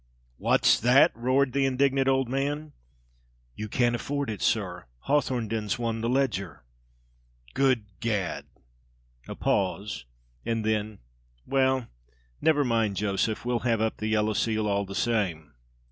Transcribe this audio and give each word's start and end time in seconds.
"What's 0.39 0.79
that?" 0.79 1.11
roared 1.15 1.53
the 1.53 1.67
indignant 1.67 2.07
old 2.07 2.27
man. 2.27 2.73
"You 3.55 3.69
can't 3.69 3.93
afford 3.95 4.31
it, 4.31 4.41
sir 4.41 4.85
Hawthornden's 5.01 5.77
won 5.77 6.01
th' 6.01 6.05
Leger!" 6.09 6.63
"Good 7.53 7.83
Gad!" 7.99 8.45
A 9.27 9.35
pause 9.35 10.05
and 10.43 10.65
then, 10.65 10.97
"Well, 11.45 11.85
never 12.41 12.63
mind, 12.63 12.95
Joseph, 12.95 13.45
we'll 13.45 13.59
have 13.59 13.79
up 13.79 13.97
the 13.97 14.07
yellow 14.07 14.33
seal, 14.33 14.65
all 14.65 14.85
the 14.85 14.95
same." 14.95 15.53